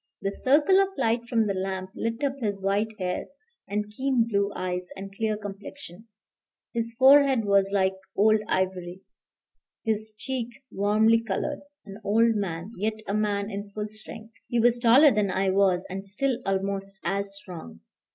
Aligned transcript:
The 0.23 0.31
circle 0.33 0.79
of 0.81 0.87
light 0.97 1.25
from 1.27 1.45
the 1.45 1.53
lamp 1.53 1.91
lit 1.93 2.23
up 2.23 2.39
his 2.39 2.59
white 2.59 2.97
hair 2.97 3.27
and 3.67 3.91
keen 3.93 4.27
blue 4.27 4.51
eyes 4.55 4.89
and 4.97 5.15
clear 5.15 5.37
complexion; 5.37 6.07
his 6.73 6.95
forehead 6.97 7.45
was 7.45 7.71
like 7.71 7.93
old 8.15 8.39
ivory, 8.47 9.01
his 9.85 10.11
cheek 10.17 10.47
warmly 10.71 11.21
colored; 11.21 11.61
an 11.85 11.99
old 12.03 12.33
man, 12.35 12.71
yet 12.79 12.95
a 13.05 13.13
man 13.13 13.51
in 13.51 13.69
full 13.69 13.89
strength. 13.89 14.33
He 14.47 14.59
was 14.59 14.79
taller 14.79 15.11
than 15.13 15.29
I 15.29 15.51
was, 15.51 15.85
and 15.87 16.07
still 16.07 16.41
almost 16.47 16.99
as 17.03 17.35
strong. 17.35 17.81